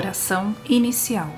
[0.00, 1.28] Oração inicial.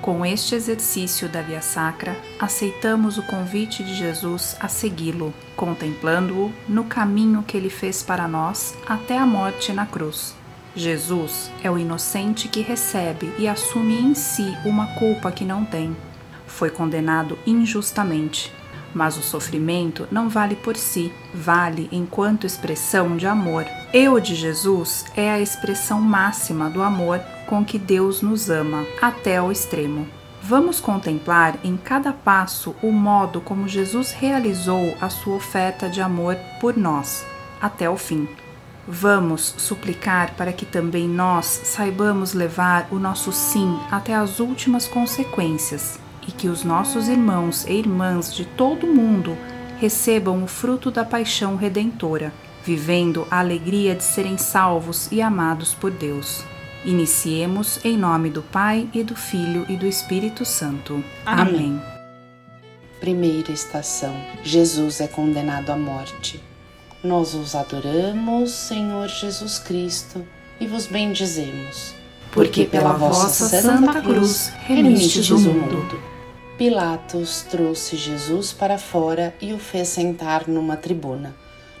[0.00, 6.84] Com este exercício da Via Sacra, aceitamos o convite de Jesus a segui-lo, contemplando-o no
[6.84, 10.32] caminho que ele fez para nós até a morte na cruz.
[10.76, 15.96] Jesus é o inocente que recebe e assume em si uma culpa que não tem.
[16.46, 18.52] Foi condenado injustamente,
[18.94, 23.66] mas o sofrimento não vale por si, vale enquanto expressão de amor.
[23.92, 29.42] Eu de Jesus é a expressão máxima do amor com que Deus nos ama, até
[29.42, 30.06] o extremo.
[30.40, 36.36] Vamos contemplar em cada passo o modo como Jesus realizou a sua oferta de amor
[36.60, 37.26] por nós,
[37.60, 38.28] até o fim.
[38.86, 46.03] Vamos suplicar para que também nós saibamos levar o nosso sim até as últimas consequências
[46.26, 49.36] e que os nossos irmãos e irmãs de todo o mundo
[49.78, 52.32] recebam o fruto da paixão redentora,
[52.64, 56.42] vivendo a alegria de serem salvos e amados por Deus.
[56.84, 61.02] Iniciemos em nome do Pai e do Filho e do Espírito Santo.
[61.24, 61.54] Amém.
[61.54, 61.82] Amém.
[63.00, 66.42] Primeira estação: Jesus é condenado à morte.
[67.02, 70.26] Nós os adoramos, Senhor Jesus Cristo,
[70.58, 71.94] e vos bendizemos.
[72.32, 76.13] Porque pela vossa santa cruz remistes o mundo.
[76.56, 81.34] Pilatos trouxe Jesus para fora e o fez sentar numa tribuna,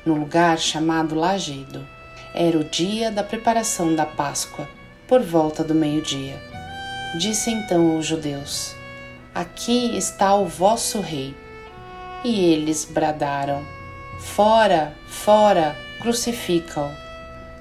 [0.04, 1.86] no lugar chamado Lajedo.
[2.34, 4.68] Era o dia da preparação da Páscoa
[5.06, 6.42] por volta do meio-dia.
[7.16, 8.74] Disse então aos judeus:
[9.32, 11.36] Aqui está o vosso rei.
[12.24, 13.64] E eles bradaram:
[14.18, 16.90] Fora, fora, crucifica-o.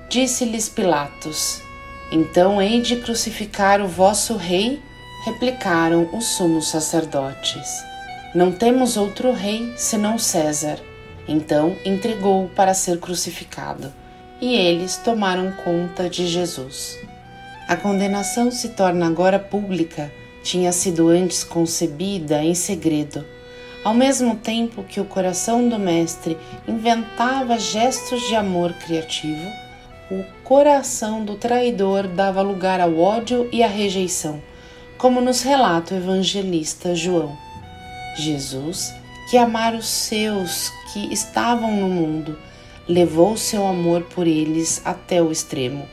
[0.09, 1.61] Disse-lhes Pilatos:
[2.11, 4.81] Então hei de crucificar o vosso rei?
[5.26, 7.82] Replicaram os sumos sacerdotes:
[8.36, 10.78] Não temos outro rei senão César.
[11.26, 13.94] Então entregou-o para ser crucificado.
[14.42, 17.00] E eles tomaram conta de Jesus.
[17.70, 20.12] A condenação se torna agora pública,
[20.44, 23.26] tinha sido antes concebida em segredo.
[23.86, 26.38] Ao mesmo tempo que o coração do Mestre
[26.68, 29.50] inventava gestos de amor criativo,
[30.12, 34.42] o coração do traidor dava lugar ao ódio e à rejeição,
[34.98, 37.38] como nos relata o evangelista João.
[38.18, 38.94] Jesus,
[39.30, 42.38] que amara os seus que estavam no mundo,
[42.88, 45.88] levou seu amor por eles até o extremo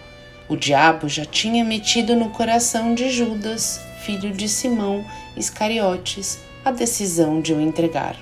[0.51, 5.05] o diabo já tinha metido no coração de Judas, filho de Simão
[5.37, 8.17] Iscariotes, a decisão de o entregar.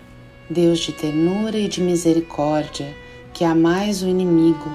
[0.50, 2.94] Deus de ternura e de misericórdia,
[3.32, 4.70] que amais o inimigo,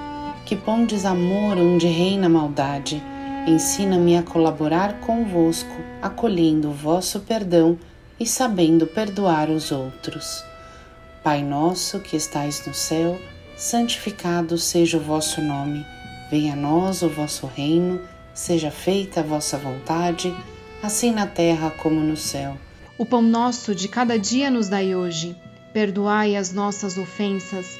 [0.48, 3.04] que pondes amor onde reina a maldade,
[3.46, 7.78] ensina-me a colaborar convosco, acolhendo o vosso perdão
[8.20, 10.44] e sabendo perdoar os outros.
[11.24, 13.20] Pai nosso que estais no céu,
[13.56, 15.86] santificado seja o vosso nome.
[16.30, 18.02] Venha a nós o vosso reino,
[18.34, 20.34] seja feita a vossa vontade,
[20.82, 22.58] assim na terra como no céu.
[22.98, 25.36] O pão nosso de cada dia nos dai hoje.
[25.74, 27.80] Perdoai as nossas ofensas,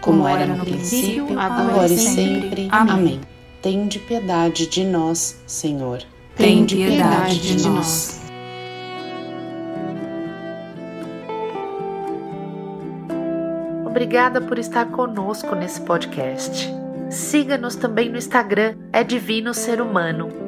[0.00, 2.68] como, era no princípio, agora, e sempre.
[2.70, 3.20] Amém.
[3.60, 6.02] Tende piedade de nós, Senhor.
[6.36, 8.20] Tende piedade de nós.
[13.84, 16.72] Obrigada por estar conosco nesse podcast.
[17.10, 20.47] Siga-nos também no Instagram, é Divino Ser Humano